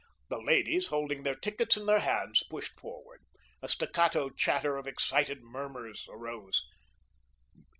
The 0.31 0.39
ladies, 0.41 0.87
holding 0.87 1.21
their 1.21 1.35
tickets 1.35 1.77
in 1.77 1.85
their 1.85 1.99
hands, 1.99 2.41
pushed 2.49 2.73
forward. 2.79 3.21
A 3.61 3.67
staccato 3.69 4.31
chatter 4.31 4.75
of 4.75 4.87
excited 4.87 5.43
murmurs 5.43 6.07
arose. 6.11 6.59